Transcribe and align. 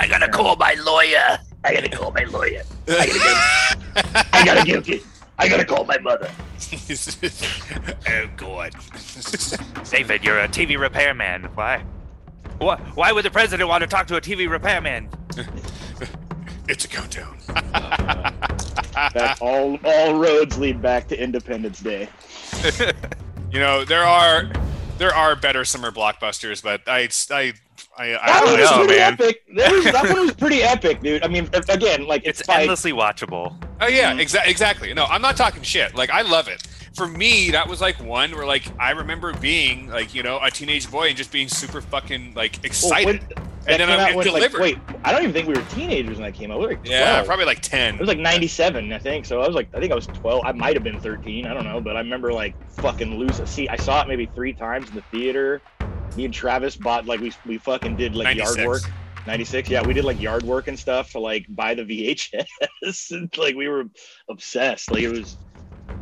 I 0.00 0.08
gotta 0.08 0.28
call 0.28 0.56
my 0.56 0.74
lawyer. 0.82 1.38
I 1.62 1.74
gotta 1.74 1.90
call 1.90 2.10
my 2.10 2.24
lawyer. 2.24 2.62
I 2.88 3.06
gotta 3.06 3.18
get. 3.18 4.26
I 4.32 4.44
gotta 4.46 4.64
get. 4.64 4.88
it. 4.88 5.02
I 5.38 5.46
gotta 5.46 5.64
call 5.66 5.84
my 5.84 5.98
mother. 5.98 6.30
oh 8.08 8.30
god. 8.38 8.72
David, 9.90 10.24
you're 10.24 10.38
a 10.38 10.48
TV 10.48 10.78
repairman. 10.78 11.44
Why? 11.54 11.84
Why, 12.58 12.78
why 12.94 13.12
would 13.12 13.26
the 13.26 13.30
president 13.30 13.68
want 13.68 13.82
to 13.82 13.86
talk 13.86 14.06
to 14.06 14.16
a 14.16 14.22
TV 14.22 14.48
repairman? 14.48 15.10
it's 16.66 16.86
a 16.86 16.88
countdown. 16.88 17.36
That 19.12 19.36
all 19.42 19.78
all 19.84 20.18
roads 20.18 20.56
lead 20.56 20.80
back 20.80 21.08
to 21.08 21.22
Independence 21.22 21.80
Day. 21.80 22.08
You 23.52 23.60
know, 23.60 23.84
there 23.84 24.04
are 24.04 24.50
there 24.96 25.14
are 25.14 25.36
better 25.36 25.66
summer 25.66 25.90
blockbusters, 25.90 26.62
but 26.62 26.88
I 26.88 27.08
I 27.30 27.52
I, 28.00 28.18
I 28.22 28.26
That 28.26 28.44
one 28.44 28.52
don't 28.52 28.60
was 28.60 28.70
know, 28.70 28.76
know. 28.78 28.84
pretty 28.86 29.00
man. 29.00 29.12
epic. 29.12 29.42
That, 29.56 29.72
was, 29.72 29.84
that 29.84 30.04
one 30.14 30.20
was 30.26 30.34
pretty 30.34 30.62
epic, 30.74 31.00
dude. 31.02 31.22
I 31.22 31.28
mean, 31.28 31.48
again, 31.68 32.06
like 32.06 32.22
It's 32.24 32.40
it's, 32.40 32.48
like, 32.48 32.60
endlessly 32.60 32.92
watchable. 32.92 33.62
Oh 33.80 33.86
yeah, 33.88 34.12
Mm-hmm. 34.12 34.20
exa- 34.20 34.46
exactly. 34.46 34.92
No, 34.94 35.04
I'm 35.04 35.22
not 35.22 35.36
talking 35.36 35.62
shit. 35.62 35.94
Like 35.94 36.10
I 36.10 36.22
love 36.22 36.48
it. 36.48 36.62
For 36.94 37.06
me, 37.06 37.50
that 37.50 37.68
was 37.68 37.80
like 37.80 38.02
one 38.02 38.32
where 38.32 38.46
like 38.46 38.64
I 38.80 38.90
remember 38.92 39.32
being 39.34 39.88
like 39.90 40.14
you 40.14 40.22
know 40.22 40.40
a 40.42 40.50
teenage 40.50 40.90
boy 40.90 41.08
and 41.08 41.16
just 41.16 41.30
being 41.30 41.48
super 41.48 41.80
fucking 41.80 42.34
like 42.34 42.52
well, 42.54 42.64
excited, 42.66 43.06
when- 43.06 43.28
that 43.66 43.78
and 43.78 43.80
then 43.80 43.88
came 43.88 44.00
I 44.00 44.10
out 44.10 44.16
when, 44.16 44.32
like, 44.40 44.52
wait, 44.58 44.78
I 45.04 45.12
don't 45.12 45.20
even 45.22 45.34
think 45.34 45.46
we 45.46 45.52
were 45.54 45.62
teenagers 45.68 46.16
when 46.18 46.22
that 46.30 46.32
came 46.36 46.50
out. 46.50 46.58
We 46.60 46.64
were 46.66 46.70
like 46.72 46.84
12. 46.84 46.90
yeah, 47.00 47.22
probably 47.24 47.44
like 47.44 47.60
ten. 47.60 47.94
It 47.94 48.00
was 48.00 48.08
like 48.08 48.18
97, 48.18 48.90
I 48.90 48.98
think. 48.98 49.26
So 49.26 49.42
I 49.42 49.46
was 49.46 49.54
like, 49.54 49.68
I 49.74 49.78
think 49.80 49.92
I 49.92 49.94
was 49.94 50.06
12. 50.06 50.44
I 50.46 50.52
might 50.52 50.74
have 50.74 50.82
been 50.82 50.98
13. 50.98 51.46
I 51.46 51.52
don't 51.52 51.64
know. 51.64 51.78
But 51.80 51.94
I 51.96 52.00
remember 52.00 52.32
like 52.32 52.54
fucking 52.76 53.18
lose 53.18 53.38
a 53.38 53.46
seat. 53.46 53.68
I 53.70 53.76
saw 53.76 54.00
it 54.00 54.08
maybe 54.08 54.24
three 54.34 54.54
times 54.54 54.88
in 54.88 54.94
the 54.94 55.02
theater. 55.12 55.60
Me 56.16 56.24
and 56.24 56.34
Travis 56.34 56.76
bought 56.76 57.06
like 57.06 57.20
we 57.20 57.32
we 57.46 57.58
fucking 57.58 57.96
did 57.96 58.14
like 58.14 58.36
96. 58.36 58.56
yard 58.56 58.68
work. 58.68 58.82
96. 59.26 59.68
Yeah, 59.68 59.86
we 59.86 59.92
did 59.94 60.04
like 60.04 60.20
yard 60.20 60.42
work 60.42 60.68
and 60.68 60.78
stuff 60.78 61.12
to 61.12 61.20
like 61.20 61.46
buy 61.50 61.74
the 61.74 61.82
VHS. 61.82 62.46
and, 63.12 63.36
like 63.38 63.54
we 63.54 63.68
were 63.68 63.84
obsessed. 64.28 64.90
Like 64.90 65.02
it 65.02 65.10
was 65.10 65.36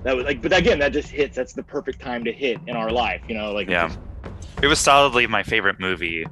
that 0.04 0.16
was 0.16 0.24
like, 0.24 0.42
but 0.42 0.52
again, 0.52 0.78
that 0.78 0.92
just 0.92 1.08
hits. 1.08 1.36
That's 1.36 1.52
the 1.52 1.62
perfect 1.62 2.00
time 2.00 2.24
to 2.24 2.32
hit 2.32 2.58
in 2.66 2.76
our 2.76 2.90
life. 2.90 3.22
You 3.28 3.34
know, 3.34 3.52
like 3.52 3.68
Yeah. 3.68 3.94
It 4.62 4.66
was 4.66 4.78
solidly 4.78 5.26
my 5.26 5.42
favorite 5.42 5.78
movie 5.78 6.26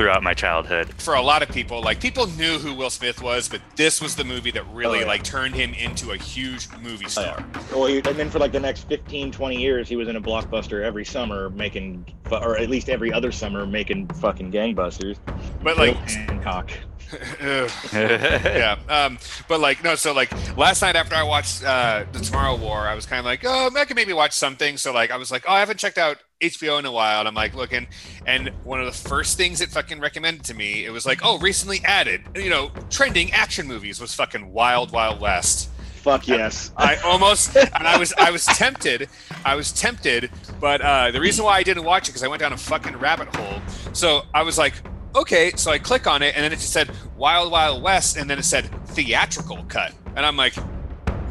throughout 0.00 0.22
my 0.22 0.32
childhood. 0.32 0.88
for 0.94 1.12
a 1.12 1.20
lot 1.20 1.42
of 1.42 1.50
people, 1.50 1.82
like 1.82 2.00
people 2.00 2.26
knew 2.28 2.58
who 2.58 2.72
Will 2.72 2.88
Smith 2.88 3.20
was, 3.20 3.50
but 3.50 3.60
this 3.76 4.00
was 4.00 4.16
the 4.16 4.24
movie 4.24 4.50
that 4.50 4.66
really 4.72 4.98
Oh, 4.98 5.00
yeah. 5.02 5.06
like 5.06 5.22
turned 5.22 5.54
him 5.54 5.74
into 5.74 6.12
a 6.12 6.16
huge 6.16 6.68
movie 6.82 7.06
star. 7.06 7.44
Well, 7.70 7.84
he, 7.84 7.96
and 7.98 8.16
then 8.16 8.30
for 8.30 8.38
like 8.38 8.50
the 8.50 8.60
next 8.60 8.88
15, 8.88 9.30
20 9.30 9.56
years, 9.60 9.90
he 9.90 9.96
was 9.96 10.08
in 10.08 10.16
a 10.16 10.20
blockbuster 10.20 10.82
every 10.82 11.04
summer 11.04 11.50
making, 11.50 12.06
or 12.30 12.56
at 12.56 12.70
least 12.70 12.88
every 12.88 13.12
other 13.12 13.30
summer 13.30 13.66
making 13.66 14.06
fucking 14.08 14.50
gangbusters. 14.50 15.18
But 15.62 15.76
like, 15.76 15.96
Hancock. 16.08 16.70
yeah. 17.42 18.78
Um, 18.88 19.18
but 19.48 19.60
like, 19.60 19.84
no. 19.84 19.96
So 19.96 20.14
like, 20.14 20.32
last 20.56 20.80
night 20.80 20.96
after 20.96 21.14
I 21.14 21.24
watched 21.24 21.62
uh, 21.62 22.04
the 22.12 22.20
Tomorrow 22.20 22.56
War, 22.56 22.88
I 22.88 22.94
was 22.94 23.04
kind 23.04 23.18
of 23.18 23.26
like, 23.26 23.42
oh, 23.44 23.70
I 23.76 23.84
could 23.84 23.96
maybe 23.96 24.14
watch 24.14 24.32
something. 24.32 24.78
So 24.78 24.94
like, 24.94 25.10
I 25.10 25.18
was 25.18 25.30
like, 25.30 25.44
oh, 25.46 25.52
I 25.52 25.60
haven't 25.60 25.78
checked 25.78 25.98
out 25.98 26.16
HBO 26.40 26.78
in 26.78 26.86
a 26.86 26.92
while. 26.92 27.20
And 27.20 27.28
I'm 27.28 27.34
like 27.34 27.54
looking, 27.54 27.86
and 28.26 28.48
one 28.64 28.80
of 28.80 28.86
the 28.86 29.08
first 29.08 29.36
things 29.36 29.60
it 29.60 29.70
fucking 29.70 30.00
recommended 30.00 30.44
to 30.46 30.54
me, 30.54 30.84
it 30.84 30.90
was 30.90 31.06
like, 31.06 31.20
oh, 31.22 31.38
recently 31.38 31.80
added, 31.84 32.22
you 32.34 32.50
know, 32.50 32.70
trending 32.90 33.32
action 33.32 33.66
movies 33.66 34.00
was 34.00 34.14
fucking 34.14 34.52
Wild 34.52 34.92
Wild 34.92 35.20
West. 35.20 35.70
Fuck 35.96 36.28
yes. 36.28 36.72
I 36.76 36.96
almost, 36.96 37.56
and 37.56 37.86
I 37.86 37.98
was, 37.98 38.12
I 38.14 38.30
was 38.30 38.46
tempted, 38.46 39.08
I 39.44 39.54
was 39.54 39.72
tempted, 39.72 40.30
but 40.58 40.80
uh, 40.80 41.10
the 41.10 41.20
reason 41.20 41.44
why 41.44 41.56
I 41.56 41.62
didn't 41.62 41.84
watch 41.84 42.08
it 42.08 42.12
because 42.12 42.22
I 42.22 42.28
went 42.28 42.40
down 42.40 42.52
a 42.52 42.56
fucking 42.56 42.96
rabbit 42.96 43.34
hole. 43.36 43.60
So 43.92 44.22
I 44.32 44.42
was 44.42 44.56
like, 44.56 44.74
okay, 45.14 45.52
so 45.56 45.70
I 45.70 45.78
click 45.78 46.06
on 46.06 46.22
it, 46.22 46.34
and 46.34 46.44
then 46.44 46.52
it 46.52 46.56
just 46.56 46.72
said 46.72 46.90
Wild 47.16 47.52
Wild 47.52 47.82
West, 47.82 48.16
and 48.16 48.30
then 48.30 48.38
it 48.38 48.44
said 48.44 48.70
theatrical 48.88 49.64
cut, 49.64 49.92
and 50.16 50.24
I'm 50.24 50.36
like, 50.36 50.54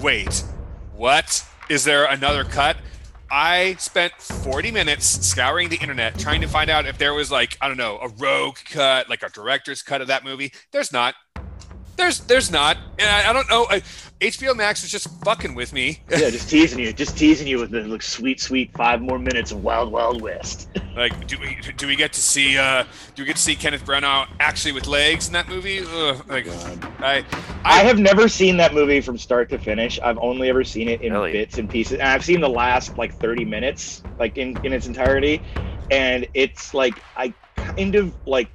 wait, 0.02 0.44
what? 0.96 1.44
Is 1.69 1.84
there 1.84 2.06
another 2.06 2.44
cut? 2.44 2.78
I 3.31 3.75
spent 3.75 4.13
40 4.13 4.72
minutes 4.72 5.06
scouring 5.06 5.69
the 5.69 5.78
internet 5.78 6.17
trying 6.17 6.41
to 6.41 6.47
find 6.47 6.69
out 6.69 6.85
if 6.85 6.97
there 6.97 7.13
was 7.13 7.31
like, 7.31 7.57
I 7.62 7.67
don't 7.67 7.78
know, 7.78 8.00
a 8.01 8.07
rogue 8.09 8.57
cut, 8.66 9.09
like 9.09 9.23
a 9.23 9.29
director's 9.29 9.81
cut 9.81 10.01
of 10.01 10.07
that 10.07 10.23
movie. 10.23 10.51
There's 10.72 10.91
not. 10.91 11.16
There's 11.95 12.22
there's 12.22 12.50
not. 12.50 12.78
And 12.97 13.09
I, 13.09 13.29
I 13.29 13.34
don't 13.34 13.50
know. 13.50 13.68
I, 13.69 13.81
HBO 14.22 14.53
Max 14.53 14.81
was 14.81 14.91
just 14.91 15.07
fucking 15.24 15.56
with 15.56 15.72
me. 15.72 16.02
yeah, 16.09 16.30
just 16.30 16.50
teasing 16.50 16.80
you, 16.80 16.91
just 16.91 17.18
teasing 17.18 17.47
you 17.47 17.57
with 17.57 17.72
the 17.72 17.81
like, 17.84 18.02
sweet, 18.02 18.41
sweet 18.41 18.69
five 18.75 19.02
more 19.02 19.18
minutes 19.18 19.52
of 19.52 19.63
Wild 19.63 19.91
Wild 19.91 20.22
West. 20.22 20.68
Like, 20.96 21.28
do 21.28 21.38
we 21.40 21.56
do 21.78 21.88
we 21.88 21.96
get 21.96 22.12
to 22.13 22.22
see 22.22 22.57
uh 22.57 22.84
do 23.16 23.22
we 23.22 23.25
get 23.28 23.38
to 23.38 23.41
see 23.41 23.56
Kenneth 23.56 23.85
Branagh 23.85 24.28
actually 24.41 24.74
with 24.74 24.85
legs 24.85 25.28
in 25.28 25.34
that 25.34 25.47
movie? 25.47 25.80
Ugh, 25.80 26.25
like, 26.28 26.46
I, 27.00 27.24
I 27.63 27.84
have 27.84 27.97
never 28.00 28.28
seen 28.28 28.57
that 28.57 28.74
movie 28.74 29.00
from 29.00 29.18
start 29.18 29.50
to 29.52 29.57
finish. 29.59 29.97
I've 30.03 30.18
only 30.18 30.50
ever 30.50 30.66
seen 30.66 30.90
it 30.90 31.00
in 31.01 31.13
Really? 31.13 31.31
bits 31.31 31.57
and 31.57 31.69
pieces, 31.69 32.00
and 32.00 32.09
I've 32.09 32.25
seen 32.25 32.41
the 32.41 32.50
last 32.50 32.97
like 32.97 33.13
30 33.13 33.46
minutes, 33.46 34.03
like 34.18 34.38
in 34.38 34.57
in 34.66 34.74
its 34.74 34.88
entirety, 34.88 35.41
and 35.90 36.28
it's 36.34 36.74
like 36.74 37.01
I 37.16 37.34
kind 37.56 37.96
of 37.96 38.13
like. 38.25 38.50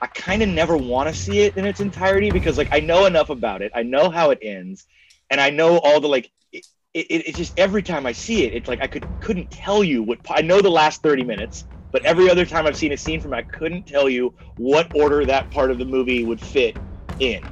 I 0.00 0.06
kind 0.06 0.42
of 0.42 0.48
never 0.48 0.76
want 0.76 1.08
to 1.08 1.14
see 1.14 1.40
it 1.40 1.56
in 1.56 1.64
its 1.64 1.80
entirety 1.80 2.30
because 2.30 2.56
like 2.58 2.68
I 2.72 2.80
know 2.80 3.06
enough 3.06 3.30
about 3.30 3.62
it. 3.62 3.72
I 3.74 3.82
know 3.82 4.10
how 4.10 4.30
it 4.30 4.38
ends, 4.42 4.86
and 5.30 5.40
I 5.40 5.50
know 5.50 5.78
all 5.78 6.00
the 6.00 6.08
like. 6.08 6.30
It, 6.52 7.06
it, 7.10 7.28
it's 7.28 7.36
just 7.36 7.58
every 7.58 7.82
time 7.82 8.06
I 8.06 8.12
see 8.12 8.44
it, 8.44 8.54
it's 8.54 8.68
like 8.68 8.82
I 8.82 8.86
could 8.86 9.04
couldn't 9.20 9.50
tell 9.50 9.84
you 9.84 10.02
what 10.02 10.20
I 10.30 10.42
know 10.42 10.60
the 10.60 10.70
last 10.70 11.02
thirty 11.02 11.22
minutes, 11.24 11.64
but 11.92 12.04
every 12.04 12.30
other 12.30 12.46
time 12.46 12.66
I've 12.66 12.76
seen 12.76 12.92
a 12.92 12.96
scene 12.96 13.20
from 13.20 13.34
it, 13.34 13.36
I 13.36 13.42
couldn't 13.42 13.86
tell 13.86 14.08
you 14.08 14.34
what 14.56 14.94
order 14.94 15.24
that 15.26 15.50
part 15.50 15.70
of 15.70 15.78
the 15.78 15.84
movie 15.84 16.24
would 16.24 16.40
fit 16.40 16.76
in. 17.20 17.42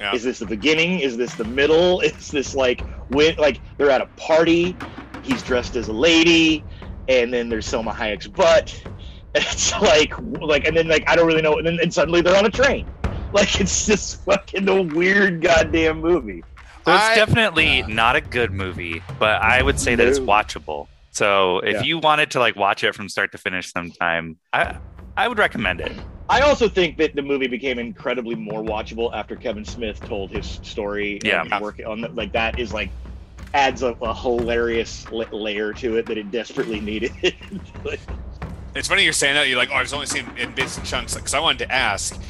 Yeah. 0.00 0.14
Is 0.14 0.22
this 0.22 0.38
the 0.38 0.46
beginning? 0.46 1.00
Is 1.00 1.16
this 1.16 1.34
the 1.34 1.44
middle? 1.44 2.00
Is 2.00 2.30
this 2.30 2.54
like 2.54 2.84
when 3.08 3.34
like 3.36 3.60
they're 3.76 3.90
at 3.90 4.00
a 4.00 4.08
party? 4.16 4.76
He's 5.22 5.42
dressed 5.42 5.76
as 5.76 5.88
a 5.88 5.92
lady, 5.92 6.64
and 7.08 7.32
then 7.32 7.48
there's 7.48 7.66
Salma 7.66 7.92
Hayek's 7.92 8.28
butt. 8.28 8.80
And 9.34 9.44
it's 9.50 9.72
like 9.80 10.12
like 10.40 10.66
and 10.66 10.76
then 10.76 10.88
like 10.88 11.04
I 11.08 11.16
don't 11.16 11.26
really 11.26 11.42
know. 11.42 11.58
And 11.58 11.66
then 11.66 11.78
and 11.82 11.92
suddenly 11.92 12.20
they're 12.22 12.36
on 12.36 12.46
a 12.46 12.50
train. 12.50 12.90
Like 13.30 13.60
it's 13.60 13.84
just 13.84 14.24
fucking 14.24 14.66
a 14.68 14.80
weird 14.82 15.42
goddamn 15.42 16.00
movie. 16.00 16.44
So 16.86 16.94
it's 16.94 17.04
I- 17.04 17.14
definitely 17.14 17.82
not 17.86 18.16
a 18.16 18.22
good 18.22 18.52
movie, 18.54 19.02
but 19.18 19.42
I 19.42 19.62
would 19.62 19.78
say 19.78 19.94
that 19.96 20.06
it's 20.06 20.18
watchable. 20.18 20.86
So 21.10 21.58
if 21.58 21.74
Yeah. 21.74 21.82
you 21.82 21.98
wanted 21.98 22.30
to 22.32 22.38
like 22.38 22.56
watch 22.56 22.84
it 22.84 22.94
from 22.94 23.10
start 23.10 23.32
to 23.32 23.38
finish 23.38 23.70
sometime, 23.70 24.38
I 24.54 24.78
I 25.14 25.28
would 25.28 25.38
recommend 25.38 25.80
it. 25.82 25.92
I 26.30 26.40
also 26.40 26.68
think 26.70 26.96
that 26.98 27.14
the 27.14 27.20
movie 27.22 27.48
became 27.48 27.78
incredibly 27.78 28.34
more 28.34 28.62
watchable 28.62 29.10
after 29.12 29.36
Kevin 29.36 29.64
Smith 29.66 30.02
told 30.04 30.30
his 30.30 30.46
story. 30.46 31.20
Yeah. 31.22 31.44
and 31.50 31.62
work 31.62 31.80
on 31.86 32.00
the, 32.00 32.08
like 32.08 32.32
that 32.32 32.58
is 32.58 32.72
like 32.72 32.92
adds 33.52 33.82
a, 33.82 33.88
a 34.00 34.14
hilarious 34.14 35.06
la- 35.10 35.24
layer 35.32 35.74
to 35.74 35.96
it 35.96 36.08
that 36.08 36.16
it 36.16 36.30
desperately 36.30 36.80
needed. 36.80 37.12
Like, 37.84 38.00
It's 38.78 38.88
funny 38.88 39.04
you're 39.04 39.12
saying 39.12 39.34
that. 39.34 39.48
You're 39.48 39.58
like, 39.58 39.70
oh, 39.72 39.76
I've 39.76 39.92
only 39.92 40.06
seen 40.06 40.32
in 40.36 40.54
bits 40.54 40.76
and 40.76 40.86
chunks. 40.86 41.14
Because 41.14 41.34
I 41.34 41.40
wanted 41.40 41.66
to 41.66 41.72
ask, 41.72 42.20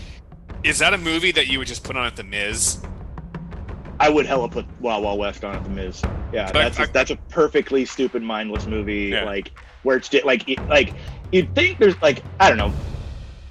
is 0.64 0.78
that 0.80 0.94
a 0.94 0.98
movie 0.98 1.32
that 1.32 1.46
you 1.46 1.58
would 1.58 1.68
just 1.68 1.84
put 1.84 1.96
on 1.96 2.06
at 2.06 2.16
the 2.16 2.24
Miz? 2.24 2.78
I 4.00 4.08
would 4.08 4.26
hella 4.26 4.48
put 4.48 4.66
Wild 4.78 5.04
Wild 5.04 5.18
West 5.18 5.44
on 5.44 5.56
at 5.56 5.64
the 5.64 5.70
Miz. 5.70 6.06
Yeah, 6.32 6.52
But 6.52 6.54
that's 6.54 6.78
a, 6.78 6.82
I- 6.82 6.86
that's 6.92 7.10
a 7.10 7.18
perfectly 7.30 7.84
stupid, 7.84 8.22
mindless 8.22 8.66
movie. 8.66 9.06
Yeah. 9.12 9.24
Like 9.24 9.52
where 9.82 9.96
it's 9.96 10.08
just, 10.08 10.24
like 10.24 10.48
it, 10.48 10.60
like 10.68 10.96
you'd 11.32 11.54
think 11.54 11.78
there's 11.78 12.00
like 12.02 12.24
I 12.40 12.48
don't 12.48 12.58
know, 12.58 12.74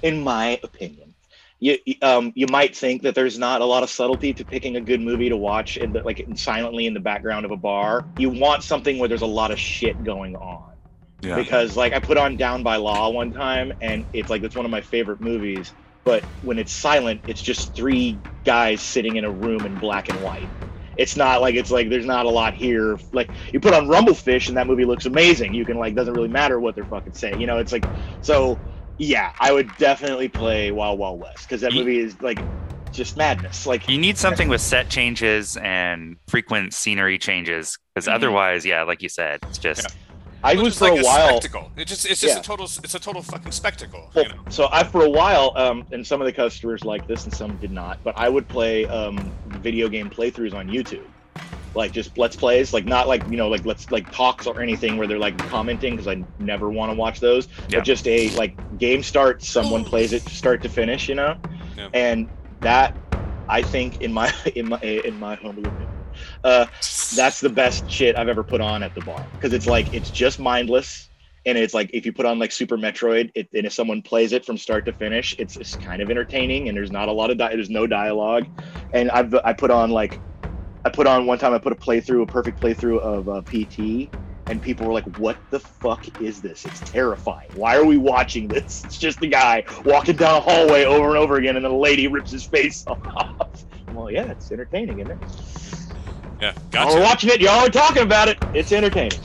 in 0.02 0.22
my 0.22 0.60
opinion, 0.62 1.14
you 1.60 1.78
um 2.02 2.32
you 2.36 2.46
might 2.48 2.76
think 2.76 3.02
that 3.02 3.14
there's 3.14 3.38
not 3.38 3.60
a 3.60 3.64
lot 3.66 3.82
of 3.82 3.90
subtlety 3.90 4.34
to 4.34 4.44
picking 4.44 4.76
a 4.76 4.80
good 4.80 5.00
movie 5.00 5.28
to 5.28 5.36
watch 5.36 5.76
in 5.76 5.92
the, 5.92 6.02
like 6.04 6.24
silently 6.36 6.86
in 6.86 6.94
the 6.94 7.00
background 7.00 7.46
of 7.46 7.52
a 7.52 7.56
bar. 7.56 8.08
You 8.16 8.30
want 8.30 8.64
something 8.64 8.98
where 8.98 9.08
there's 9.08 9.22
a 9.22 9.26
lot 9.26 9.50
of 9.52 9.60
shit 9.60 10.02
going 10.02 10.36
on 10.36 10.77
Yeah. 11.20 11.36
because 11.36 11.76
like 11.76 11.92
I 11.92 11.98
put 11.98 12.16
on 12.16 12.36
Down 12.36 12.62
by 12.62 12.76
Law 12.76 13.10
one 13.10 13.32
time 13.32 13.72
and 13.80 14.04
it's 14.12 14.30
like 14.30 14.42
it's 14.42 14.54
one 14.54 14.64
of 14.64 14.70
my 14.70 14.80
favorite 14.80 15.20
movies. 15.20 15.72
But 16.04 16.22
when 16.42 16.58
it's 16.58 16.72
silent, 16.72 17.20
it's 17.26 17.42
just 17.42 17.74
three 17.74 18.18
guys 18.44 18.80
sitting 18.80 19.16
in 19.16 19.24
a 19.24 19.30
room 19.30 19.66
in 19.66 19.78
black 19.78 20.08
and 20.08 20.22
white. 20.22 20.48
It's 20.96 21.16
not 21.16 21.40
like 21.40 21.54
it's 21.54 21.70
like 21.70 21.90
there's 21.90 22.06
not 22.06 22.26
a 22.26 22.30
lot 22.30 22.54
here. 22.54 22.98
Like 23.12 23.30
you 23.52 23.60
put 23.60 23.74
on 23.74 23.86
Rumblefish 23.88 24.48
and 24.48 24.56
that 24.56 24.66
movie 24.66 24.84
looks 24.84 25.06
amazing. 25.06 25.54
You 25.54 25.64
can 25.64 25.76
like 25.78 25.94
doesn't 25.94 26.14
really 26.14 26.28
matter 26.28 26.58
what 26.60 26.74
they're 26.74 26.84
fucking 26.84 27.12
saying. 27.14 27.40
You 27.40 27.46
know, 27.46 27.58
it's 27.58 27.72
like 27.72 27.84
so. 28.22 28.58
Yeah, 29.00 29.32
I 29.38 29.52
would 29.52 29.70
definitely 29.76 30.26
play 30.28 30.72
Wild 30.72 30.98
Wild 30.98 31.20
West 31.20 31.44
because 31.44 31.60
that 31.60 31.72
movie 31.72 32.00
is 32.00 32.20
like 32.20 32.40
just 32.90 33.16
madness. 33.16 33.64
Like 33.64 33.88
You 33.88 33.96
need 33.96 34.18
something 34.18 34.48
with 34.48 34.60
set 34.60 34.88
changes 34.88 35.56
and 35.56 36.16
frequent 36.26 36.74
scenery 36.74 37.16
changes, 37.16 37.78
because 37.94 38.08
Mhm. 38.08 38.14
otherwise, 38.14 38.66
yeah, 38.66 38.82
like 38.82 39.00
you 39.00 39.08
said, 39.08 39.38
it's 39.44 39.58
just 39.58 39.86
I 40.42 40.54
was 40.54 40.78
for 40.78 40.90
like 40.90 41.00
a 41.00 41.04
while. 41.04 41.28
spectacle. 41.40 41.70
It 41.76 41.86
just 41.86 42.06
it's 42.06 42.20
just 42.20 42.34
Yeah. 42.34 42.40
a 42.40 42.42
total 42.42 42.64
it's 42.66 42.94
a 42.94 42.98
total 43.00 43.22
fucking 43.22 43.52
spectacle. 43.52 44.10
Well, 44.14 44.24
You 44.24 44.30
know? 44.34 44.42
so 44.50 44.68
I 44.70 44.84
for 44.84 45.04
a 45.04 45.10
while, 45.10 45.52
um, 45.56 45.84
and 45.92 46.06
some 46.06 46.20
of 46.20 46.26
the 46.26 46.32
customers 46.32 46.84
like 46.84 47.06
this 47.06 47.24
and 47.24 47.32
some 47.34 47.56
did 47.56 47.70
not, 47.72 47.98
but 48.04 48.14
I 48.16 48.28
would 48.28 48.46
play 48.48 48.86
um, 48.86 49.18
video 49.46 49.88
game 49.88 50.08
playthroughs 50.10 50.54
on 50.54 50.68
YouTube, 50.68 51.04
like 51.74 51.90
just 51.92 52.16
let's 52.16 52.36
plays, 52.36 52.72
like 52.72 52.84
not 52.84 53.08
like 53.08 53.22
you 53.28 53.36
know 53.36 53.48
like 53.48 53.64
let's 53.64 53.90
like 53.90 54.10
talks 54.12 54.46
or 54.46 54.60
anything 54.62 54.96
where 54.96 55.06
they're 55.06 55.18
like 55.18 55.36
commenting 55.48 55.96
because 55.96 56.06
I 56.08 56.22
never 56.38 56.68
want 56.70 56.92
to 56.92 56.96
watch 56.96 57.20
those, 57.20 57.48
Yeah. 57.68 57.78
but 57.78 57.84
just 57.84 58.06
a 58.06 58.28
like 58.36 58.78
game 58.78 59.02
start, 59.02 59.42
someone 59.42 59.84
plays 59.84 60.12
it 60.12 60.22
start 60.22 60.62
to 60.62 60.68
finish, 60.68 61.08
you 61.08 61.14
know, 61.16 61.36
Yeah. 61.76 61.88
and 61.94 62.28
that 62.60 62.96
I 63.48 63.62
think 63.62 64.02
in 64.02 64.12
my 64.12 64.32
in 64.54 64.68
my 64.68 64.78
in 64.80 65.18
my 65.18 65.34
humble 65.34 65.66
opinion, 65.66 65.88
uh, 66.44 66.66
that's 67.16 67.40
the 67.40 67.50
best 67.50 67.90
shit 67.90 68.16
I've 68.16 68.28
ever 68.28 68.42
put 68.42 68.60
on 68.60 68.82
at 68.82 68.94
the 68.94 69.00
bar 69.00 69.26
because 69.32 69.52
it's 69.52 69.66
like 69.66 69.92
it's 69.92 70.10
just 70.10 70.38
mindless 70.38 71.08
and 71.46 71.56
it's 71.56 71.72
like 71.72 71.90
if 71.94 72.04
you 72.04 72.12
put 72.12 72.26
on 72.26 72.38
like 72.38 72.52
Super 72.52 72.76
Metroid, 72.76 73.30
it, 73.34 73.48
and 73.54 73.64
if 73.66 73.72
someone 73.72 74.02
plays 74.02 74.32
it 74.32 74.44
from 74.44 74.58
start 74.58 74.84
to 74.84 74.92
finish, 74.92 75.34
it's, 75.38 75.56
it's 75.56 75.76
kind 75.76 76.02
of 76.02 76.10
entertaining 76.10 76.68
and 76.68 76.76
there's 76.76 76.92
not 76.92 77.08
a 77.08 77.12
lot 77.12 77.30
of 77.30 77.38
di- 77.38 77.54
there's 77.54 77.70
no 77.70 77.86
dialogue, 77.86 78.46
and 78.92 79.10
I've 79.10 79.34
I 79.34 79.52
put 79.54 79.70
on 79.70 79.90
like 79.90 80.20
I 80.84 80.90
put 80.90 81.06
on 81.06 81.26
one 81.26 81.38
time 81.38 81.54
I 81.54 81.58
put 81.58 81.72
a 81.72 81.76
playthrough 81.76 82.22
a 82.22 82.26
perfect 82.26 82.60
playthrough 82.60 83.00
of 83.00 83.28
uh, 83.28 83.42
PT. 83.42 84.14
And 84.46 84.62
people 84.62 84.86
were 84.86 84.94
like, 84.94 85.18
"What 85.18 85.36
the 85.50 85.60
fuck 85.60 86.22
is 86.22 86.40
this? 86.40 86.64
It's 86.64 86.80
terrifying. 86.80 87.50
Why 87.54 87.76
are 87.76 87.84
we 87.84 87.98
watching 87.98 88.48
this? 88.48 88.82
It's 88.86 88.96
just 88.96 89.22
a 89.22 89.26
guy 89.26 89.64
walking 89.84 90.16
down 90.16 90.36
a 90.36 90.40
hallway 90.40 90.84
over 90.84 91.08
and 91.08 91.18
over 91.18 91.36
again, 91.36 91.56
and 91.56 91.66
then 91.66 91.72
a 91.72 91.76
lady 91.76 92.08
rips 92.08 92.30
his 92.30 92.44
face 92.44 92.86
off." 93.06 93.66
Well, 93.92 94.10
yeah, 94.10 94.24
it's 94.24 94.50
entertaining, 94.50 95.00
isn't 95.00 95.22
it? 95.22 95.77
Yeah, 96.40 96.52
Y'all 96.72 96.96
are 96.96 97.00
watching 97.00 97.30
it. 97.30 97.40
Y'all 97.40 97.64
are 97.66 97.68
talking 97.68 98.02
about 98.02 98.28
it. 98.28 98.38
It's 98.54 98.70
entertaining. 98.72 99.18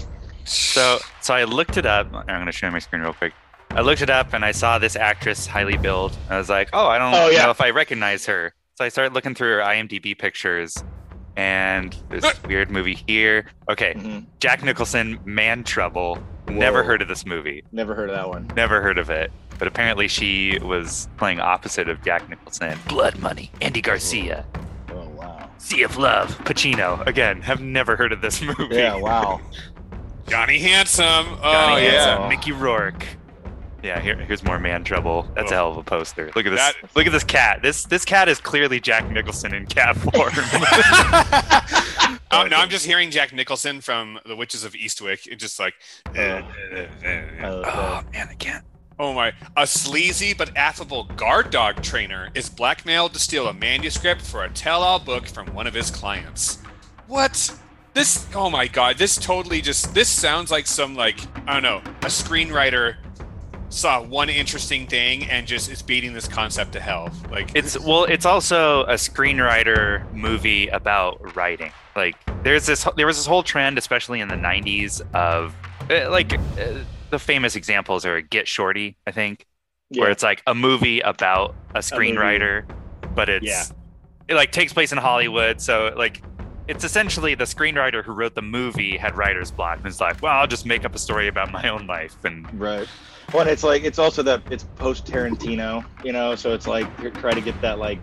So, 0.46 1.00
so 1.22 1.34
I 1.34 1.44
looked 1.44 1.78
it 1.78 1.86
up. 1.86 2.08
I'm 2.14 2.26
going 2.26 2.46
to 2.48 2.52
show 2.52 2.70
my 2.72 2.80
screen 2.80 3.02
real 3.02 3.14
quick. 3.14 3.34
I 3.72 3.82
looked 3.82 4.02
it 4.02 4.10
up 4.10 4.34
and 4.34 4.44
I 4.46 4.52
saw 4.52 4.78
this 4.78 4.96
actress 4.96 5.48
highly 5.48 5.78
billed. 5.78 6.16
I 6.30 6.38
was 6.38 6.50
like, 6.50 6.70
oh, 6.74 6.88
I 6.88 6.98
don't 6.98 7.14
Oh, 7.14 7.30
yeah. 7.30 7.44
know 7.46 7.50
if 7.52 7.62
I 7.62 7.70
recognize 7.72 8.26
her. 8.26 8.54
So 8.76 8.86
I 8.86 8.90
started 8.90 9.14
looking 9.14 9.36
through 9.36 9.54
her 9.58 9.60
IMDb 9.62 10.18
pictures, 10.18 10.76
and 11.36 11.96
this 12.10 12.26
weird 12.44 12.70
movie 12.72 12.96
here. 13.08 13.46
Okay, 13.70 13.94
Mhm. 13.96 14.26
Jack 14.40 14.64
Nicholson, 14.64 15.20
Man 15.26 15.64
Trouble. 15.64 16.18
Never 16.48 16.84
heard 16.84 17.02
of 17.02 17.08
this 17.08 17.26
movie. 17.26 17.64
Never 17.72 17.96
heard 17.96 18.10
of 18.10 18.16
that 18.16 18.30
one. 18.30 18.52
Never 18.56 18.82
heard 18.82 18.98
of 18.98 19.10
it. 19.10 19.32
But 19.60 19.68
apparently 19.68 20.08
she 20.08 20.58
was 20.62 21.08
playing 21.18 21.40
opposite 21.40 21.88
of 21.88 22.04
Jack 22.04 22.28
Nicholson. 22.30 22.78
Blood 22.88 23.18
Money. 23.20 23.52
Andy 23.62 23.82
Garcia. 23.82 24.46
Wow. 24.56 24.63
Sea 25.58 25.84
of 25.84 25.98
Love. 25.98 26.38
Pacino. 26.40 27.06
Again, 27.08 27.42
have 27.42 27.62
never 27.62 27.96
heard 27.96 28.12
of 28.12 28.22
this 28.22 28.42
movie. 28.60 28.68
Yeah. 28.76 28.96
Wow. 28.96 29.42
Johnny 30.28 30.60
Handsome. 30.60 31.06
Oh 31.06 31.40
Johnny 31.42 31.84
yeah. 31.86 31.92
Handsome, 32.18 32.30
Mickey 32.30 32.52
Rourke. 32.52 33.06
Yeah, 33.82 34.00
here, 34.00 34.16
here's 34.16 34.44
more 34.46 34.60
man 34.60 34.86
trouble. 34.86 35.24
That's 35.36 35.52
a 35.52 35.56
Oh. 35.56 35.58
hell 35.58 35.72
of 35.72 35.78
a 35.78 35.84
poster. 35.84 36.32
Look 36.36 36.46
at 36.46 36.52
this. 36.52 36.60
That- 36.60 36.96
Look 36.96 37.06
at 37.06 37.12
this 37.12 37.26
cat. 37.26 37.62
This 37.62 37.84
this 37.86 38.06
cat 38.06 38.30
is 38.30 38.40
clearly 38.40 38.80
Jack 38.80 39.10
Nicholson 39.12 39.54
in 39.54 39.66
cat 39.68 39.98
form. 39.98 40.32
Oh, 42.36 42.48
no, 42.48 42.56
I'm 42.58 42.70
just 42.70 42.84
hearing 42.88 43.12
Jack 43.12 43.32
Nicholson 43.32 43.80
from 43.80 44.18
The 44.26 44.36
Witches 44.36 44.64
of 44.64 44.74
Eastwick. 44.74 45.28
It's 45.28 45.40
just 45.40 45.60
like, 45.60 45.76
oh. 46.18 46.20
Uh, 46.20 46.42
uh, 46.76 46.78
uh, 47.06 47.08
uh, 47.08 47.22
oh, 47.44 47.64
oh 47.64 48.02
man, 48.12 48.28
I 48.28 48.34
can't. 48.34 48.66
Oh 49.00 49.14
my. 49.14 49.34
A 49.58 49.68
sleazy 49.68 50.34
but 50.34 50.56
affable 50.56 51.06
guard 51.06 51.50
dog 51.50 51.82
trainer 51.82 52.30
is 52.36 52.50
blackmailed 52.50 53.14
to 53.14 53.20
steal 53.20 53.48
a 53.48 53.54
manuscript 53.54 54.22
for 54.22 54.44
a 54.44 54.50
tell-all 54.50 55.00
book 55.00 55.28
from 55.28 55.48
one 55.54 55.68
of 55.68 55.74
his 55.74 55.92
clients. 55.92 56.60
What? 57.08 57.58
This? 57.94 58.28
Oh 58.34 58.50
my 58.50 58.68
god! 58.68 58.98
This 58.98 59.18
totally 59.18 59.62
just. 59.62 59.94
This 59.94 60.10
sounds 60.10 60.50
like 60.50 60.66
some 60.66 60.96
like 60.96 61.20
I 61.48 61.54
don't 61.54 61.64
know. 61.64 61.78
A 62.02 62.08
screenwriter 62.08 62.96
saw 63.74 64.02
one 64.02 64.30
interesting 64.30 64.88
thing 64.88 65.26
and 65.30 65.48
just 65.48 65.70
is 65.70 65.82
beating 65.82 66.14
this 66.14 66.28
concept 66.28 66.74
to 66.74 66.80
hell. 66.80 67.12
Like 67.32 67.52
It's 67.56 67.80
well, 67.80 68.06
it's 68.06 68.26
also 68.26 68.84
a 68.86 68.94
screenwriter 68.94 70.12
movie 70.14 70.68
about 70.68 71.36
writing. 71.36 71.72
Like 71.96 72.16
there's 72.44 72.66
this 72.66 72.88
there 72.96 73.08
was 73.08 73.18
this 73.18 73.26
whole 73.26 73.44
trend, 73.44 73.78
especially 73.78 74.22
in 74.22 74.28
the 74.28 74.36
'90s, 74.36 75.02
of 75.14 75.56
uh, 75.90 76.10
like 76.10 76.34
uh, 76.34 76.80
the 77.14 77.20
famous 77.20 77.56
examples 77.56 78.06
are 78.06 78.22
Get 78.22 78.48
Shorty, 78.48 78.98
I 79.08 79.12
think, 79.12 79.46
where 79.96 80.10
it's 80.10 80.24
like 80.24 80.42
a 80.48 80.56
movie 80.56 81.00
about 81.02 81.54
a 81.76 81.80
screenwriter, 81.80 82.66
but 83.16 83.30
it's 83.30 83.46
Yeah. 83.46 83.64
it 84.28 84.34
like 84.34 84.52
takes 84.52 84.74
place 84.74 84.92
in 84.92 84.98
Hollywood, 84.98 85.62
so 85.62 85.94
like 85.96 86.24
it's 86.68 86.84
essentially 86.84 87.36
the 87.36 87.44
screenwriter 87.44 88.04
who 88.04 88.14
wrote 88.14 88.34
the 88.36 88.42
movie 88.42 88.98
had 88.98 89.16
writer's 89.16 89.52
block 89.52 89.78
and 89.78 89.86
is 89.88 90.02
like, 90.02 90.22
well, 90.24 90.34
I'll 90.34 90.48
just 90.48 90.66
make 90.66 90.86
up 90.86 90.96
a 90.96 90.98
story 90.98 91.28
about 91.28 91.52
my 91.52 91.68
own 91.70 91.86
life 91.88 92.16
and 92.26 92.48
Right. 92.60 92.88
Well, 93.32 93.42
and 93.42 93.50
it's 93.50 93.64
like 93.64 93.84
it's 93.84 94.00
also 94.00 94.24
that 94.24 94.42
it's 94.50 94.64
post 94.76 95.06
Tarantino, 95.06 95.86
you 96.04 96.14
know, 96.14 96.34
so 96.36 96.54
it's 96.54 96.66
like 96.68 96.88
you're 97.02 97.12
trying 97.12 97.36
to 97.36 97.42
get 97.42 97.60
that 97.62 97.78
like 97.80 98.00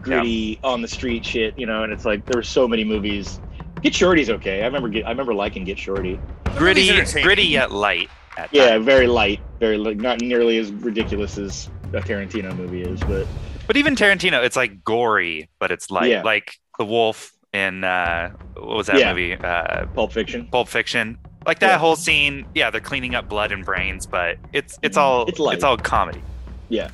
gritty 0.00 0.60
on 0.62 0.80
the 0.80 0.88
street 0.88 1.24
shit, 1.26 1.58
you 1.58 1.66
know, 1.66 1.82
and 1.82 1.92
it's 1.92 2.04
like 2.04 2.24
there 2.26 2.38
were 2.38 2.42
so 2.44 2.68
many 2.68 2.84
movies. 2.84 3.40
Get 3.82 3.94
Shorty's 3.94 4.30
okay. 4.30 4.62
I 4.62 4.66
remember 4.66 4.88
get, 4.88 5.06
I 5.06 5.10
remember 5.10 5.34
liking 5.34 5.64
Get 5.64 5.78
Shorty. 5.78 6.20
gritty, 6.56 6.88
entertaining. 6.90 7.24
gritty 7.24 7.42
yet 7.46 7.72
light. 7.72 8.08
Yeah, 8.52 8.70
times. 8.70 8.84
very 8.84 9.06
light, 9.06 9.40
very 9.60 9.78
like 9.78 9.96
not 9.96 10.20
nearly 10.20 10.58
as 10.58 10.70
ridiculous 10.72 11.38
as 11.38 11.68
a 11.92 12.00
Tarantino 12.00 12.56
movie 12.56 12.82
is, 12.82 13.00
but 13.00 13.26
But 13.66 13.76
even 13.76 13.94
Tarantino, 13.96 14.44
it's 14.44 14.56
like 14.56 14.84
gory, 14.84 15.48
but 15.58 15.70
it's 15.70 15.90
light. 15.90 16.10
Yeah. 16.10 16.22
Like 16.22 16.56
the 16.78 16.84
wolf 16.84 17.32
in 17.52 17.84
uh, 17.84 18.30
what 18.56 18.76
was 18.76 18.86
that 18.88 18.98
Yeah. 18.98 19.10
movie? 19.10 19.34
Uh, 19.34 19.86
Pulp 19.94 20.12
Fiction. 20.12 20.48
Pulp 20.50 20.68
Fiction. 20.68 21.18
Like 21.46 21.60
that 21.60 21.68
Yeah. 21.72 21.78
whole 21.78 21.96
scene. 21.96 22.46
Yeah, 22.54 22.70
they're 22.70 22.80
cleaning 22.80 23.14
up 23.14 23.28
blood 23.28 23.52
and 23.52 23.64
brains, 23.64 24.06
but 24.06 24.38
it's 24.52 24.78
it's 24.82 24.96
all 24.96 25.26
It's 25.26 25.38
light. 25.38 25.54
it's 25.54 25.64
all 25.64 25.76
comedy. 25.76 26.22
Yeah. 26.68 26.88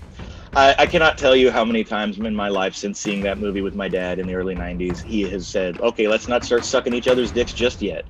I, 0.54 0.74
I 0.80 0.86
cannot 0.86 1.16
tell 1.16 1.36
you 1.36 1.48
how 1.52 1.64
many 1.64 1.84
times 1.84 2.18
in 2.18 2.34
my 2.34 2.48
life 2.48 2.74
since 2.74 2.98
seeing 2.98 3.20
that 3.22 3.38
movie 3.38 3.60
with 3.60 3.76
my 3.76 3.86
dad 3.88 4.18
in 4.18 4.26
the 4.26 4.34
early 4.34 4.56
'90s, 4.56 5.00
he 5.00 5.22
has 5.30 5.46
said, 5.46 5.80
"Okay, 5.80 6.08
let's 6.08 6.26
not 6.26 6.44
start 6.44 6.64
sucking 6.64 6.92
each 6.92 7.06
other's 7.06 7.30
dicks 7.30 7.52
just 7.52 7.80
yet." 7.80 8.04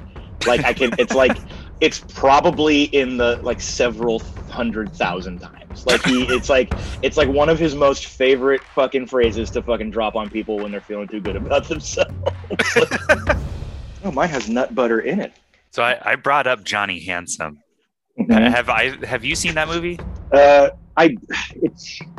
Like 0.47 0.65
I 0.65 0.73
can, 0.73 0.91
it's 0.99 1.15
like 1.15 1.37
it's 1.81 2.01
probably 2.01 2.85
in 2.85 3.17
the 3.17 3.37
like 3.43 3.61
several 3.61 4.21
hundred 4.51 4.95
thousand 4.95 5.41
times. 5.41 5.87
Like 5.87 6.03
he, 6.05 6.23
it's 6.29 6.49
like 6.49 6.73
it's 7.03 7.17
like 7.17 7.29
one 7.29 7.49
of 7.49 7.59
his 7.59 7.75
most 7.75 8.07
favorite 8.07 8.63
fucking 8.75 9.07
phrases 9.07 9.51
to 9.51 9.63
fucking 9.63 9.91
drop 9.91 10.17
on 10.17 10.29
people 10.29 10.57
when 10.57 10.71
they're 10.71 10.81
feeling 10.81 11.09
too 11.09 11.21
good 11.21 11.37
about 11.37 11.65
themselves. 11.69 12.13
oh, 14.05 14.13
mine 14.13 14.29
has 14.29 14.49
nut 14.49 14.75
butter 14.75 15.01
in 15.01 15.21
it. 15.21 15.33
So 15.71 15.83
I, 15.83 15.99
I 16.13 16.17
brought 16.17 16.47
up 16.47 16.65
Johnny 16.65 17.01
Handsome. 17.01 17.61
Mm-hmm. 18.19 18.33
Have 18.33 18.69
I 18.69 19.07
have 19.07 19.25
you 19.25 19.35
seen 19.35 19.55
that 19.55 19.69
movie? 19.69 19.99
Uh, 20.33 20.71
I 20.97 21.17
it 21.55 21.73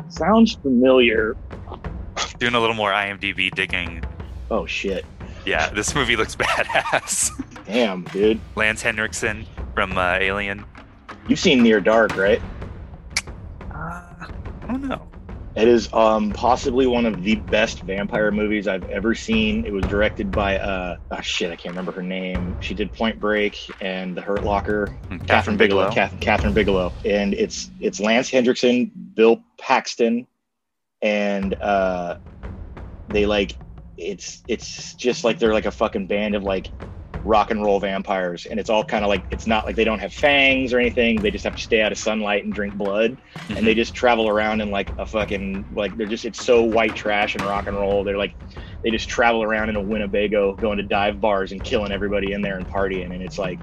sounds 0.08 0.54
familiar. 0.54 1.36
Doing 2.38 2.54
a 2.54 2.60
little 2.60 2.74
more 2.74 2.90
IMDb 2.90 3.50
digging. 3.54 4.02
Oh 4.50 4.66
shit! 4.66 5.04
Yeah, 5.46 5.70
this 5.70 5.94
movie 5.94 6.16
looks 6.16 6.34
badass. 6.36 7.30
Damn, 7.72 8.04
dude. 8.04 8.40
Lance 8.54 8.82
Henriksen 8.82 9.46
from 9.74 9.96
uh, 9.96 10.18
Alien. 10.20 10.66
You've 11.26 11.38
seen 11.38 11.62
Near 11.62 11.80
Dark, 11.80 12.16
right? 12.16 12.42
Uh, 13.74 14.02
I 14.62 14.66
don't 14.66 14.86
know. 14.86 15.08
It 15.54 15.68
is 15.68 15.90
um, 15.94 16.32
possibly 16.32 16.86
one 16.86 17.06
of 17.06 17.22
the 17.22 17.36
best 17.36 17.80
vampire 17.80 18.30
movies 18.30 18.68
I've 18.68 18.84
ever 18.84 19.14
seen. 19.14 19.64
It 19.64 19.72
was 19.72 19.86
directed 19.86 20.34
by 20.34 20.58
uh 20.58 20.96
oh 21.10 21.20
shit, 21.22 21.50
I 21.50 21.56
can't 21.56 21.72
remember 21.72 21.92
her 21.92 22.02
name. 22.02 22.56
She 22.60 22.74
did 22.74 22.92
Point 22.92 23.18
Break 23.18 23.58
and 23.80 24.16
The 24.16 24.22
Hurt 24.22 24.44
Locker. 24.44 24.94
Kathryn 25.10 25.56
Bigelow. 25.56 25.90
Kathryn, 25.90 26.20
Kathryn 26.20 26.54
Bigelow. 26.54 26.92
And 27.04 27.34
it's 27.34 27.70
it's 27.80 28.00
Lance 28.00 28.30
Henriksen, 28.30 28.92
Bill 29.14 29.42
Paxton, 29.58 30.26
and 31.02 31.54
uh 31.60 32.16
they 33.08 33.26
like 33.26 33.58
it's 33.98 34.42
it's 34.48 34.94
just 34.94 35.24
like 35.24 35.38
they're 35.38 35.54
like 35.54 35.66
a 35.66 35.70
fucking 35.70 36.06
band 36.06 36.34
of 36.34 36.42
like 36.42 36.70
rock 37.24 37.50
and 37.50 37.62
roll 37.62 37.80
vampires. 37.80 38.46
And 38.46 38.58
it's 38.58 38.70
all 38.70 38.84
kind 38.84 39.04
of 39.04 39.08
like 39.08 39.24
it's 39.30 39.46
not 39.46 39.64
like 39.64 39.76
they 39.76 39.84
don't 39.84 39.98
have 39.98 40.12
fangs 40.12 40.72
or 40.72 40.78
anything. 40.78 41.20
They 41.20 41.30
just 41.30 41.44
have 41.44 41.56
to 41.56 41.62
stay 41.62 41.80
out 41.80 41.92
of 41.92 41.98
sunlight 41.98 42.44
and 42.44 42.52
drink 42.52 42.74
blood. 42.74 43.10
And 43.10 43.48
mm-hmm. 43.48 43.64
they 43.64 43.74
just 43.74 43.94
travel 43.94 44.28
around 44.28 44.60
in 44.60 44.70
like 44.70 44.90
a 44.98 45.06
fucking 45.06 45.64
like 45.74 45.96
they're 45.96 46.06
just 46.06 46.24
it's 46.24 46.44
so 46.44 46.62
white 46.62 46.94
trash 46.94 47.34
and 47.34 47.44
rock 47.44 47.66
and 47.66 47.76
roll. 47.76 48.04
They're 48.04 48.18
like 48.18 48.34
they 48.82 48.90
just 48.90 49.08
travel 49.08 49.42
around 49.42 49.68
in 49.68 49.76
a 49.76 49.82
winnebago 49.82 50.54
going 50.54 50.78
to 50.78 50.82
dive 50.82 51.20
bars 51.20 51.52
and 51.52 51.62
killing 51.62 51.92
everybody 51.92 52.32
in 52.32 52.42
there 52.42 52.56
and 52.56 52.66
partying. 52.66 53.12
And 53.12 53.22
it's 53.22 53.38
like 53.38 53.58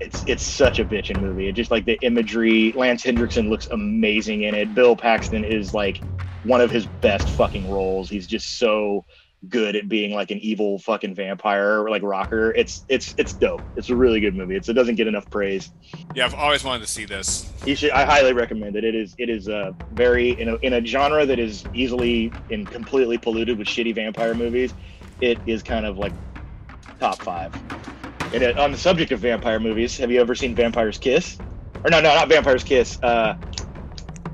it's 0.00 0.24
it's 0.26 0.42
such 0.42 0.78
a 0.78 0.84
bitchin' 0.84 1.20
movie. 1.20 1.48
It 1.48 1.52
just 1.52 1.70
like 1.70 1.84
the 1.84 1.98
imagery 2.02 2.72
Lance 2.72 3.02
Henriksen 3.02 3.48
looks 3.48 3.66
amazing 3.68 4.42
in 4.42 4.54
it. 4.54 4.74
Bill 4.74 4.96
paxton 4.96 5.44
is 5.44 5.72
like 5.72 6.02
one 6.42 6.60
of 6.60 6.70
his 6.70 6.86
best 6.86 7.28
fucking 7.30 7.70
roles. 7.70 8.10
He's 8.10 8.26
just 8.26 8.58
so 8.58 9.04
good 9.48 9.76
at 9.76 9.88
being 9.88 10.12
like 10.12 10.30
an 10.30 10.38
evil 10.38 10.78
fucking 10.78 11.14
vampire 11.14 11.82
or 11.82 11.90
like 11.90 12.02
rocker 12.02 12.52
it's 12.52 12.84
it's 12.88 13.14
it's 13.18 13.32
dope 13.32 13.62
it's 13.76 13.90
a 13.90 13.96
really 13.96 14.20
good 14.20 14.34
movie 14.34 14.56
it's, 14.56 14.68
it 14.68 14.74
doesn't 14.74 14.94
get 14.94 15.06
enough 15.06 15.28
praise 15.30 15.72
yeah, 16.14 16.24
I've 16.24 16.34
always 16.34 16.62
wanted 16.62 16.80
to 16.80 16.86
see 16.86 17.04
this. 17.04 17.50
you 17.66 17.74
should. 17.74 17.90
I 17.90 18.04
highly 18.04 18.32
recommend 18.32 18.76
it. 18.76 18.84
It 18.84 18.94
is. 18.94 19.14
It 19.18 19.28
is 19.28 19.48
a 19.48 19.74
very 19.92 20.40
in 20.40 20.48
a, 20.48 20.56
in 20.56 20.72
a 20.74 20.84
genre 20.84 21.26
that 21.26 21.38
is 21.38 21.64
easily 21.74 22.32
and 22.50 22.70
completely 22.70 23.18
polluted 23.18 23.58
with 23.58 23.66
shitty 23.66 23.94
vampire 23.94 24.34
movies. 24.34 24.72
It 25.20 25.38
is 25.46 25.62
kind 25.62 25.86
of 25.86 25.98
like 25.98 26.12
top 27.00 27.20
five. 27.22 27.54
And 28.32 28.42
it, 28.42 28.58
on 28.58 28.72
the 28.72 28.78
subject 28.78 29.12
of 29.12 29.20
vampire 29.20 29.60
movies, 29.60 29.96
have 29.98 30.10
you 30.10 30.20
ever 30.20 30.34
seen 30.34 30.54
Vampire's 30.54 30.98
Kiss? 30.98 31.38
Or 31.84 31.90
no, 31.90 32.00
no, 32.00 32.14
not 32.14 32.28
Vampire's 32.28 32.64
Kiss. 32.64 32.98
Uh, 33.02 33.36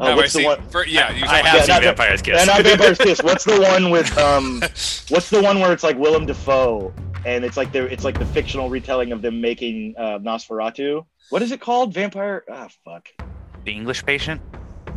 uh, 0.00 0.06
Have 0.06 0.12
I 0.12 0.16
what's 0.16 0.32
the 0.32 0.38
seen- 0.40 0.46
one? 0.46 0.68
for- 0.68 0.86
yeah, 0.86 1.10
you 1.12 1.24
I 1.24 1.26
talking 1.26 1.44
have 1.46 1.68
Yeah, 1.68 1.74
seen 1.74 1.82
Vampire's 1.84 2.22
Kiss. 2.22 2.46
No, 2.46 2.52
not 2.54 2.62
Vampire's 2.64 2.98
Kiss. 2.98 3.22
What's 3.22 3.44
the 3.44 3.60
one 3.60 3.90
with 3.90 4.16
um? 4.28 4.60
What's 5.08 5.30
the 5.30 5.40
one 5.42 5.60
where 5.60 5.72
it's 5.72 5.84
like 5.84 5.98
Willem 5.98 6.26
Dafoe 6.26 6.92
and 7.26 7.44
it's 7.44 7.56
like 7.56 7.70
the 7.72 7.84
it's 7.92 8.04
like 8.04 8.18
the 8.18 8.26
fictional 8.26 8.70
retelling 8.70 9.12
of 9.12 9.20
them 9.22 9.40
making 9.40 9.94
uh, 9.98 10.18
Nosferatu. 10.20 11.04
What 11.30 11.42
is 11.42 11.52
it 11.52 11.60
called? 11.60 11.92
Vampire? 11.94 12.44
Ah, 12.50 12.68
fuck. 12.84 13.08
the 13.64 13.72
English 13.72 14.04
Patient. 14.06 14.40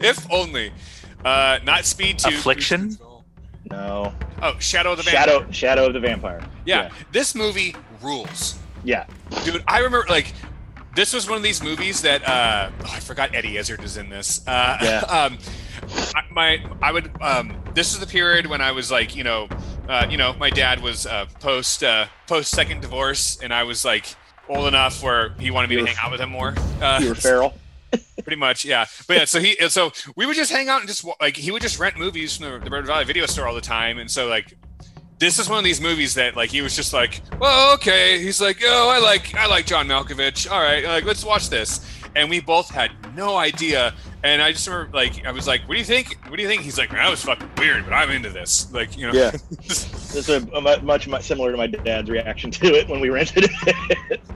if 0.00 0.26
only. 0.30 0.72
Uh, 1.24 1.58
not 1.64 1.84
Speed 1.84 2.18
Two. 2.18 2.30
Affliction? 2.30 2.98
No. 3.70 4.12
Oh, 4.42 4.56
Shadow 4.58 4.92
of 4.92 4.96
the 4.98 5.04
Vampire. 5.04 5.26
Shadow 5.26 5.50
Shadow 5.52 5.86
of 5.86 5.92
the 5.92 6.00
Vampire. 6.00 6.42
Yeah, 6.66 6.90
this 7.12 7.34
movie 7.34 7.76
rules, 8.02 8.58
Yeah. 8.84 9.06
dude. 9.44 9.62
I 9.68 9.78
remember 9.78 10.04
like 10.08 10.32
this 10.94 11.12
was 11.12 11.28
one 11.28 11.36
of 11.36 11.42
these 11.42 11.62
movies 11.62 12.02
that 12.02 12.26
uh, 12.28 12.70
oh, 12.84 12.90
I 12.92 13.00
forgot 13.00 13.34
Eddie 13.34 13.56
Izzard 13.56 13.82
is 13.82 13.96
in 13.96 14.08
this. 14.08 14.46
Uh, 14.46 14.78
Yeah. 14.82 14.98
um, 15.08 15.38
I, 16.14 16.22
my 16.30 16.64
I 16.80 16.92
would 16.92 17.10
um, 17.20 17.56
this 17.74 17.92
is 17.92 17.98
the 18.00 18.06
period 18.06 18.46
when 18.46 18.60
I 18.60 18.72
was 18.72 18.90
like 18.90 19.16
you 19.16 19.24
know 19.24 19.48
uh, 19.88 20.06
you 20.08 20.16
know 20.16 20.32
my 20.34 20.48
dad 20.50 20.80
was 20.80 21.06
uh, 21.06 21.26
post 21.40 21.82
uh, 21.82 22.06
post 22.26 22.50
second 22.50 22.80
divorce 22.82 23.38
and 23.42 23.52
I 23.52 23.64
was 23.64 23.84
like 23.84 24.06
old 24.48 24.66
enough 24.68 25.02
where 25.02 25.30
he 25.38 25.50
wanted 25.50 25.68
me 25.70 25.74
You 25.76 25.80
to 25.80 25.84
were- 25.84 25.88
hang 25.94 26.04
out 26.04 26.12
with 26.12 26.20
him 26.20 26.30
more. 26.30 26.54
Uh, 26.82 26.98
You 27.02 27.08
were 27.10 27.14
feral. 27.14 27.54
pretty 28.24 28.36
much 28.36 28.64
yeah 28.64 28.86
but 29.06 29.16
yeah 29.18 29.24
so 29.26 29.38
he 29.38 29.54
so 29.68 29.92
we 30.16 30.24
would 30.24 30.34
just 30.36 30.50
hang 30.50 30.68
out 30.70 30.80
and 30.80 30.88
just 30.88 31.04
like 31.20 31.36
he 31.36 31.50
would 31.50 31.60
just 31.60 31.78
rent 31.78 31.98
movies 31.98 32.36
from 32.36 32.50
the, 32.50 32.58
the 32.64 32.70
Red 32.70 32.86
Valley 32.86 33.04
video 33.04 33.26
store 33.26 33.46
all 33.46 33.54
the 33.54 33.60
time 33.60 33.98
and 33.98 34.10
so 34.10 34.28
like 34.28 34.56
this 35.22 35.38
is 35.38 35.48
one 35.48 35.56
of 35.56 35.64
these 35.64 35.80
movies 35.80 36.14
that 36.14 36.34
like 36.34 36.50
he 36.50 36.62
was 36.62 36.74
just 36.74 36.92
like 36.92 37.20
well 37.38 37.72
okay. 37.74 38.20
He's 38.20 38.40
like 38.40 38.60
oh 38.64 38.90
I 38.90 38.98
like 38.98 39.34
I 39.36 39.46
like 39.46 39.66
John 39.66 39.86
Malkovich. 39.86 40.50
All 40.50 40.60
right 40.60 40.84
like 40.84 41.04
let's 41.04 41.24
watch 41.24 41.48
this. 41.48 41.88
And 42.16 42.28
we 42.28 42.40
both 42.40 42.68
had 42.68 42.90
no 43.14 43.36
idea. 43.36 43.94
And 44.24 44.42
I 44.42 44.50
just 44.50 44.66
remember 44.66 44.92
like 44.92 45.24
I 45.24 45.30
was 45.30 45.46
like 45.46 45.60
what 45.68 45.74
do 45.74 45.78
you 45.78 45.84
think? 45.84 46.18
What 46.26 46.36
do 46.36 46.42
you 46.42 46.48
think? 46.48 46.62
He's 46.62 46.76
like 46.76 46.90
that 46.90 47.08
was 47.08 47.22
fucking 47.22 47.48
weird 47.56 47.84
but 47.84 47.92
I'm 47.92 48.10
into 48.10 48.30
this. 48.30 48.72
Like 48.72 48.98
you 48.98 49.06
know. 49.06 49.12
Yeah. 49.12 49.30
It's 50.14 50.28
a, 50.28 50.46
a 50.52 50.60
much, 50.82 51.06
much 51.06 51.24
similar 51.24 51.52
to 51.52 51.56
my 51.56 51.66
dad's 51.66 52.10
reaction 52.10 52.50
to 52.50 52.66
it 52.74 52.86
when 52.86 53.00
we 53.00 53.08
rented 53.08 53.48
it. 53.48 54.20